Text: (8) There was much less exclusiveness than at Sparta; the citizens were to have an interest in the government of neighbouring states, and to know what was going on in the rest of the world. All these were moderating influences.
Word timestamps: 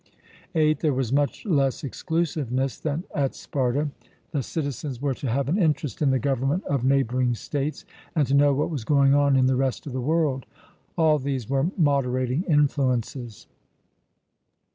(8) 0.55 0.79
There 0.79 0.95
was 0.95 1.13
much 1.13 1.45
less 1.45 1.83
exclusiveness 1.83 2.79
than 2.79 3.03
at 3.13 3.35
Sparta; 3.35 3.89
the 4.31 4.41
citizens 4.41 4.99
were 4.99 5.13
to 5.13 5.29
have 5.29 5.47
an 5.47 5.59
interest 5.59 6.01
in 6.01 6.09
the 6.09 6.17
government 6.17 6.63
of 6.63 6.83
neighbouring 6.83 7.35
states, 7.35 7.85
and 8.15 8.25
to 8.25 8.33
know 8.33 8.51
what 8.51 8.71
was 8.71 8.83
going 8.83 9.13
on 9.13 9.35
in 9.35 9.45
the 9.45 9.55
rest 9.55 9.85
of 9.85 9.93
the 9.93 10.01
world. 10.01 10.47
All 10.97 11.19
these 11.19 11.47
were 11.47 11.67
moderating 11.77 12.41
influences. 12.47 13.45